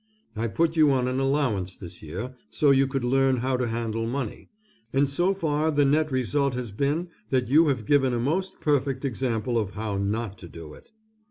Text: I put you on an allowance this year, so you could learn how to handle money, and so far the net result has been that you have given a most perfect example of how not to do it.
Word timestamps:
I 0.35 0.47
put 0.47 0.75
you 0.75 0.89
on 0.89 1.07
an 1.07 1.19
allowance 1.19 1.75
this 1.75 2.01
year, 2.01 2.33
so 2.49 2.71
you 2.71 2.87
could 2.87 3.03
learn 3.03 3.37
how 3.37 3.55
to 3.55 3.67
handle 3.67 4.07
money, 4.07 4.49
and 4.91 5.07
so 5.07 5.35
far 5.35 5.69
the 5.69 5.85
net 5.85 6.11
result 6.11 6.55
has 6.55 6.71
been 6.71 7.09
that 7.29 7.49
you 7.49 7.67
have 7.67 7.85
given 7.85 8.11
a 8.11 8.19
most 8.19 8.59
perfect 8.61 9.05
example 9.05 9.59
of 9.59 9.75
how 9.75 9.99
not 9.99 10.39
to 10.39 10.49
do 10.49 10.73
it. 10.73 10.91